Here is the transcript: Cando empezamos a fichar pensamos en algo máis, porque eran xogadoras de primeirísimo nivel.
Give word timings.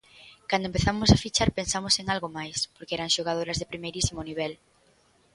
Cando 0.49 0.65
empezamos 0.67 1.09
a 1.11 1.21
fichar 1.25 1.49
pensamos 1.59 1.95
en 2.01 2.05
algo 2.13 2.27
máis, 2.37 2.57
porque 2.73 2.95
eran 2.97 3.13
xogadoras 3.15 3.59
de 3.59 3.69
primeirísimo 3.71 4.21
nivel. 4.29 4.53